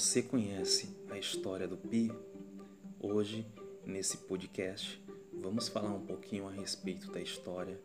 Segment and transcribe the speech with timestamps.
[0.00, 2.10] Você conhece a história do pi?
[2.98, 3.46] Hoje,
[3.84, 4.98] nesse podcast,
[5.30, 7.78] vamos falar um pouquinho a respeito da história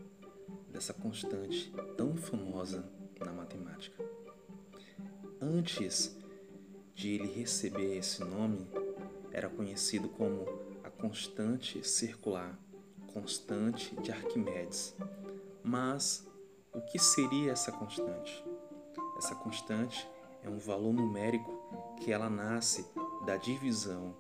[0.72, 2.90] dessa constante tão famosa
[3.20, 4.02] na matemática.
[5.42, 6.18] Antes
[6.94, 8.66] de ele receber esse nome,
[9.34, 10.46] era conhecido como
[10.86, 12.58] a constante circular,
[13.08, 14.96] constante de Arquimedes.
[15.62, 16.26] Mas
[16.74, 18.42] o que seria essa constante?
[19.18, 20.10] Essa constante
[20.46, 21.65] é um valor numérico
[21.98, 22.86] que ela nasce
[23.26, 24.16] da divisão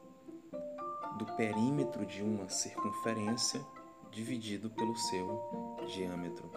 [1.17, 3.65] do perímetro de uma circunferência
[4.11, 6.51] dividido pelo seu diâmetro.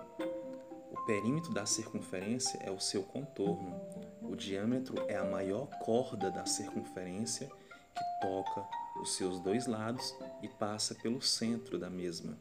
[0.90, 3.80] O perímetro da circunferência é o seu contorno.
[4.22, 8.66] O diâmetro é a maior corda da circunferência que toca
[9.00, 12.38] os seus dois lados e passa pelo centro da mesma.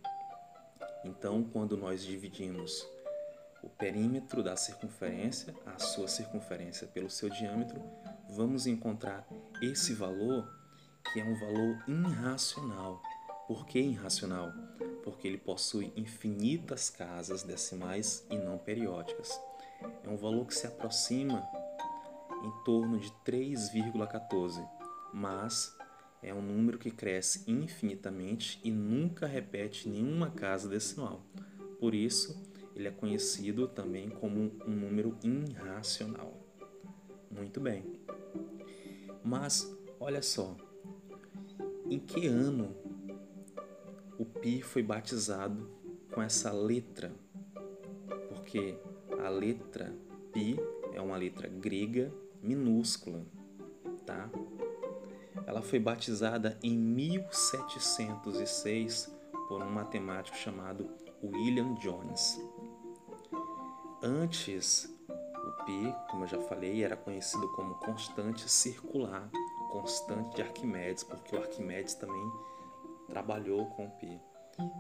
[1.04, 2.86] Então, quando nós dividimos
[3.62, 7.82] o perímetro da circunferência, a sua circunferência pelo seu diâmetro,
[8.30, 9.28] vamos encontrar
[9.62, 10.48] esse valor
[11.12, 13.02] que é um valor irracional.
[13.48, 14.52] Por que irracional?
[15.04, 19.40] Porque ele possui infinitas casas decimais e não periódicas.
[20.04, 21.48] É um valor que se aproxima
[22.44, 24.68] em torno de 3,14,
[25.14, 25.76] mas
[26.22, 31.22] é um número que cresce infinitamente e nunca repete nenhuma casa decimal.
[31.80, 32.44] Por isso,
[32.76, 36.34] ele é conhecido também como um número irracional.
[37.32, 37.97] Muito bem.
[39.28, 40.56] Mas olha só,
[41.90, 42.74] em que ano
[44.18, 45.70] o pi foi batizado
[46.14, 47.14] com essa letra?
[48.30, 48.80] Porque
[49.22, 49.94] a letra
[50.32, 50.58] pi
[50.94, 52.10] é uma letra grega
[52.42, 53.26] minúscula,
[54.06, 54.30] tá?
[55.46, 59.14] Ela foi batizada em 1706
[59.50, 60.90] por um matemático chamado
[61.22, 62.40] William Jones.
[64.02, 64.90] Antes,
[65.68, 69.30] P, como eu já falei, era conhecido como constante circular,
[69.70, 72.32] constante de Arquimedes, porque o Arquimedes também
[73.06, 74.18] trabalhou com P.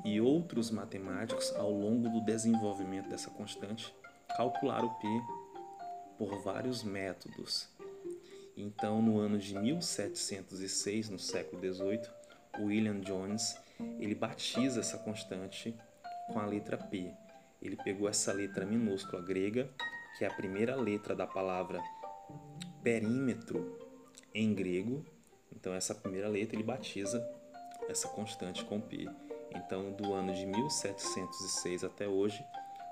[0.06, 3.94] E outros matemáticos, ao longo do desenvolvimento dessa constante,
[4.38, 5.08] calcularam p
[6.18, 7.68] por vários métodos.
[8.56, 12.02] Então, no ano de 1706, no século XVIII,
[12.59, 13.56] William Jones
[14.00, 15.76] ele batiza essa constante
[16.31, 17.14] com a letra P.
[17.62, 19.70] Ele pegou essa letra minúscula grega
[20.17, 21.81] que é a primeira letra da palavra
[22.81, 23.78] perímetro
[24.33, 25.05] em grego.
[25.55, 27.23] Então, essa primeira letra ele batiza
[27.88, 29.07] essa constante com π.
[29.55, 32.44] Então, do ano de 1706 até hoje,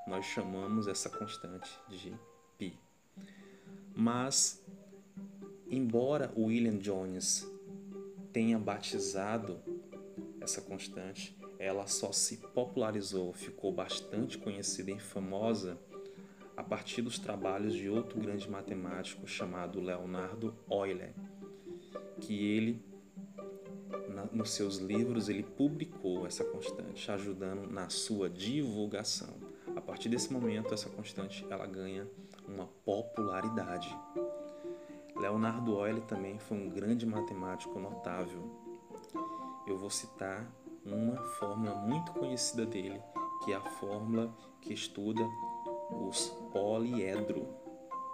[0.07, 2.13] nós chamamos essa constante de
[2.57, 2.77] π.
[3.95, 4.63] Mas,
[5.69, 7.49] embora William Jones
[8.31, 9.59] tenha batizado
[10.39, 15.79] essa constante, ela só se popularizou, ficou bastante conhecida e famosa
[16.55, 21.13] a partir dos trabalhos de outro grande matemático chamado Leonardo Euler,
[22.21, 22.83] que ele
[24.09, 29.35] na, nos seus livros ele publicou essa constante, ajudando na sua divulgação.
[29.75, 32.07] A partir desse momento, essa constante ela ganha
[32.47, 33.93] uma popularidade.
[35.17, 38.41] Leonardo Euler também foi um grande matemático notável.
[39.67, 40.49] Eu vou citar
[40.85, 43.01] uma fórmula muito conhecida dele,
[43.43, 45.23] que é a fórmula que estuda
[45.89, 47.63] os poliedro.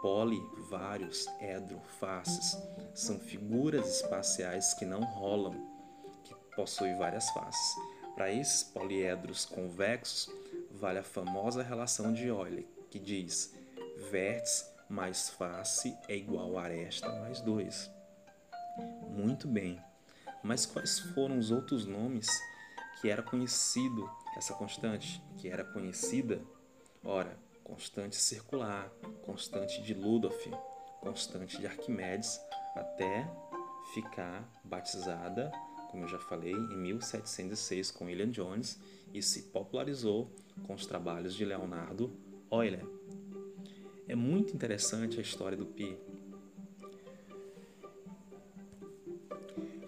[0.02, 2.58] Poli, vários, edro, faces.
[2.96, 5.54] São figuras espaciais que não rolam,
[6.24, 7.76] que possuem várias faces.
[8.16, 10.34] Para esses poliedros convexos,
[10.72, 13.54] vale a famosa relação de Euler, que diz
[14.09, 17.90] vértice mais face é igual a aresta mais 2.
[19.09, 19.80] Muito bem,
[20.44, 22.28] mas quais foram os outros nomes
[23.00, 26.42] que era conhecido essa constante, que era conhecida,
[27.03, 28.89] ora, constante circular,
[29.25, 30.47] constante de Ludolf,
[30.99, 32.39] constante de Arquimedes,
[32.75, 33.29] até
[33.94, 35.51] ficar batizada,
[35.89, 38.79] como eu já falei, em 1706 com William Jones
[39.13, 40.31] e se popularizou
[40.63, 42.16] com os trabalhos de Leonardo
[42.51, 42.85] Euler.
[44.07, 45.97] É muito interessante a história do pi.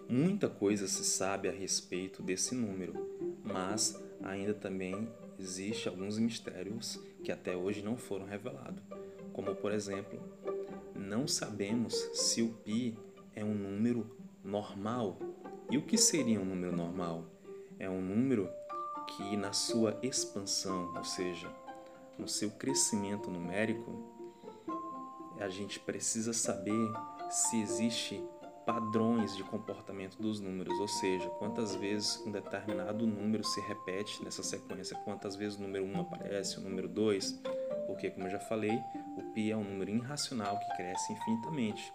[0.08, 2.94] Muita coisa se sabe a respeito desse número,
[3.42, 8.82] mas ainda também existe alguns mistérios que até hoje não foram revelados,
[9.32, 10.20] como por exemplo,
[10.94, 12.96] não sabemos se o pi
[13.34, 14.06] é um número
[14.44, 15.18] normal.
[15.70, 17.24] E o que seria um número normal?
[17.78, 18.48] É um número
[19.08, 21.50] que na sua expansão, ou seja,
[22.18, 23.90] no seu crescimento numérico,
[25.40, 26.92] a gente precisa saber
[27.30, 28.22] se existe
[28.64, 34.42] padrões de comportamento dos números, ou seja, quantas vezes um determinado número se repete nessa
[34.42, 37.42] sequência, quantas vezes o número 1 aparece, o número 2,
[37.86, 38.78] porque, como eu já falei,
[39.16, 41.92] o π é um número irracional que cresce infinitamente.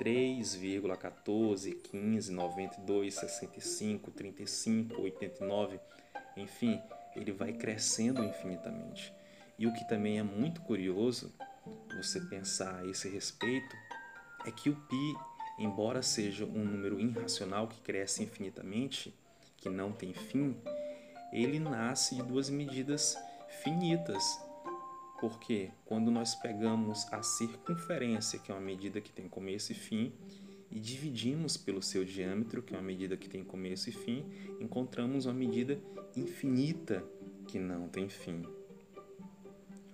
[0.00, 5.78] 3,14, 15, 92, 65, 35, 89,
[6.36, 6.80] enfim,
[7.14, 9.12] ele vai crescendo infinitamente.
[9.58, 11.32] E o que também é muito curioso
[11.96, 13.76] você pensar a esse respeito
[14.46, 15.14] é que o pi,
[15.60, 19.14] embora seja um número irracional que cresce infinitamente,
[19.58, 20.56] que não tem fim,
[21.30, 23.16] ele nasce de duas medidas
[23.62, 24.24] finitas.
[25.20, 30.12] Porque quando nós pegamos a circunferência, que é uma medida que tem começo e fim,
[30.70, 34.24] e dividimos pelo seu diâmetro, que é uma medida que tem começo e fim,
[34.60, 35.78] encontramos uma medida
[36.16, 37.04] infinita
[37.46, 38.42] que não tem fim.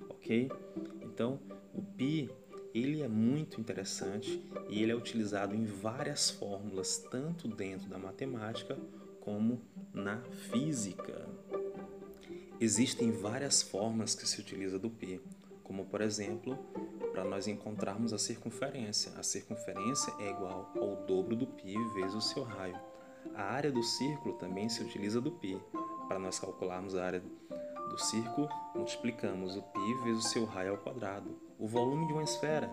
[0.08, 0.48] OK?
[1.02, 1.40] Então,
[1.74, 2.30] o pi
[2.75, 8.77] ele é muito interessante e ele é utilizado em várias fórmulas, tanto dentro da matemática
[9.19, 9.61] como
[9.93, 11.27] na física.
[12.59, 15.19] Existem várias formas que se utiliza do π,
[15.63, 16.57] como por exemplo,
[17.11, 19.11] para nós encontrarmos a circunferência.
[19.17, 22.79] A circunferência é igual ao dobro do π vezes o seu raio.
[23.35, 25.59] A área do círculo também se utiliza do π.
[26.07, 30.77] Para nós calcularmos a área do círculo, multiplicamos o π vezes o seu raio ao
[30.77, 31.44] quadrado.
[31.59, 32.67] O volume de uma esfera,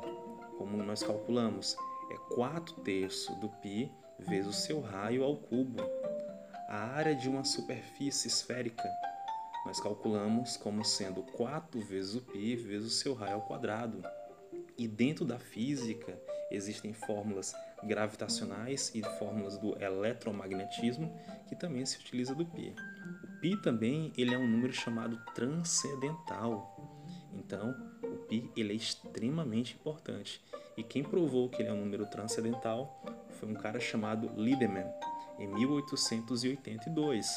[0.57, 1.77] como nós calculamos,
[2.11, 5.83] é 4 terços do π vezes o seu raio ao cubo
[6.69, 8.89] a área de uma superfície esférica.
[9.65, 14.03] Nós calculamos como sendo 4 vezes o π vezes o seu raio ao quadrado.
[14.77, 16.21] E dentro da física
[16.51, 21.13] existem fórmulas gravitacionais e fórmulas do eletromagnetismo
[21.49, 22.75] que também se utiliza do π.
[23.25, 26.77] O π também ele é um número chamado transcendental.
[27.33, 27.75] Então,
[28.42, 30.42] π ele é extremamente importante.
[30.76, 33.00] E quem provou que ele é um número transcendental
[33.40, 34.88] foi um cara chamado Lieberman
[35.38, 37.28] em 1882.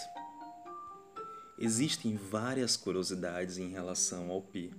[1.59, 4.73] Existem várias curiosidades em relação ao pi.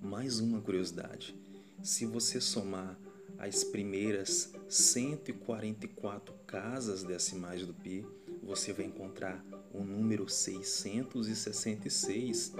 [0.00, 1.36] Mais uma curiosidade:
[1.82, 2.98] se você somar
[3.38, 8.06] as primeiras 144 casas decimais do pi,
[8.42, 12.52] você vai encontrar o número 666,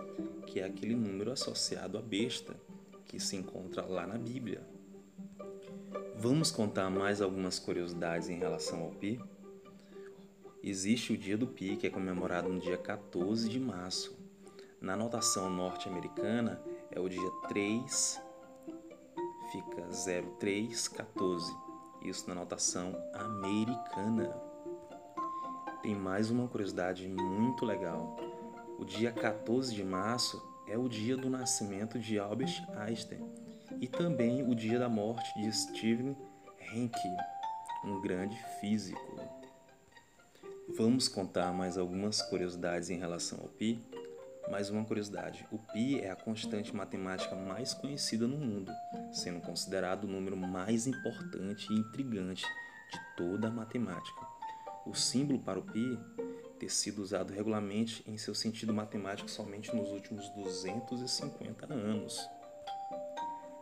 [0.47, 2.57] que é aquele número associado à besta
[3.07, 4.63] que se encontra lá na Bíblia.
[6.17, 9.21] Vamos contar mais algumas curiosidades em relação ao pi?
[10.63, 14.17] Existe o Dia do Pi, que é comemorado no dia 14 de março.
[14.81, 16.59] Na notação norte-americana
[16.91, 18.23] é o dia 3,
[19.53, 21.55] fica 0314.
[22.03, 24.35] Isso na notação americana.
[25.83, 28.17] Tem mais uma curiosidade muito legal.
[28.79, 33.21] O dia 14 de março é o dia do nascimento de Albert Einstein
[33.81, 36.17] e também o dia da morte de Stephen
[36.69, 37.17] Hawking,
[37.85, 39.21] um grande físico.
[40.77, 43.85] Vamos contar mais algumas curiosidades em relação ao pi.
[44.51, 48.73] Mais uma curiosidade: o pi é a constante matemática mais conhecida no mundo,
[49.13, 52.45] sendo considerado o número mais importante e intrigante
[52.91, 54.27] de toda a matemática.
[54.87, 55.99] O símbolo para o pi
[56.65, 62.27] ter sido usado regularmente em seu sentido matemático somente nos últimos 250 anos.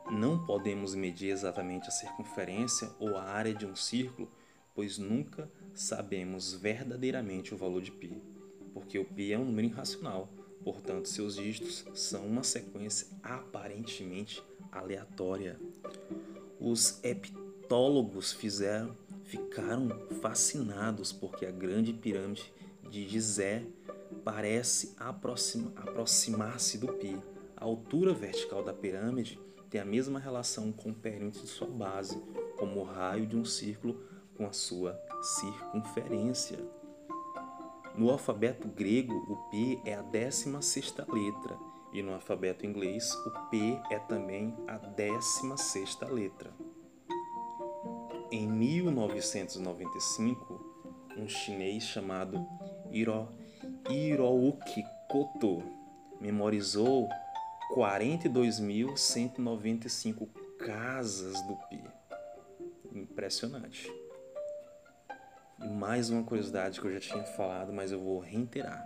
[0.09, 4.31] Não podemos medir exatamente a circunferência ou a área de um círculo,
[4.73, 8.23] pois nunca sabemos verdadeiramente o valor de π,
[8.73, 10.29] porque o π é um número irracional,
[10.63, 14.41] portanto, seus dígitos são uma sequência aparentemente
[14.71, 15.59] aleatória.
[16.61, 19.89] Os epitólogos fizeram, ficaram
[20.21, 22.53] fascinados porque a grande pirâmide
[22.93, 23.65] de Gizé
[24.23, 27.17] parece aproxima, aproximar-se do π.
[27.57, 32.23] A altura vertical da pirâmide tem a mesma relação com o perímetro de sua base,
[32.59, 33.99] como o raio de um círculo
[34.37, 36.59] com a sua circunferência.
[37.97, 41.59] No alfabeto grego, o P é a 16 letra
[41.95, 46.53] e no alfabeto inglês, o P é também a 16 letra.
[48.31, 50.73] Em 1995,
[51.17, 52.47] um chinês chamado
[52.93, 53.29] Hiro,
[53.89, 55.63] Hirouki Koto
[56.21, 57.09] memorizou
[57.75, 61.83] 42.195 casas do Pi.
[62.93, 63.91] Impressionante.
[65.59, 68.85] E mais uma curiosidade que eu já tinha falado, mas eu vou reiterar.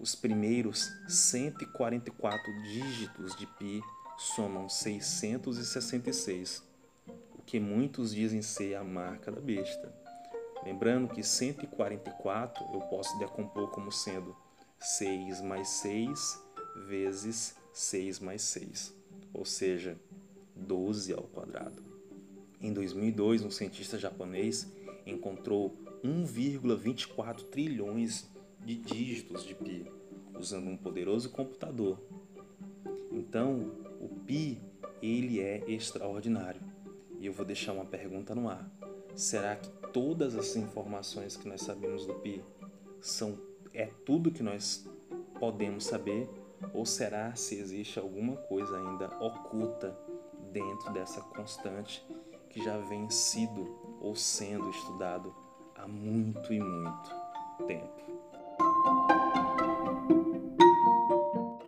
[0.00, 3.82] Os primeiros 144 dígitos de π
[4.16, 6.62] somam 666,
[7.36, 10.07] o que muitos dizem ser a marca da besta.
[10.64, 14.36] Lembrando que 144 eu posso decompor como sendo
[14.78, 16.44] 6 mais 6
[16.86, 18.94] vezes 6 mais 6,
[19.32, 19.98] ou seja,
[20.54, 21.82] 12 ao quadrado.
[22.60, 24.72] Em 2002, um cientista japonês
[25.06, 28.28] encontrou 1,24 trilhões
[28.64, 29.86] de dígitos de pi
[30.38, 32.00] usando um poderoso computador.
[33.12, 34.60] Então, o pi
[35.02, 36.60] ele é extraordinário.
[37.18, 38.70] E eu vou deixar uma pergunta no ar.
[39.14, 42.44] Será que todas as informações que nós sabemos do pi
[43.00, 43.38] são
[43.72, 44.88] é tudo que nós
[45.38, 46.28] podemos saber
[46.72, 49.96] ou será se existe alguma coisa ainda oculta
[50.52, 52.04] dentro dessa constante
[52.50, 55.34] que já vem sido ou sendo estudado
[55.74, 57.10] há muito e muito
[57.66, 58.17] tempo?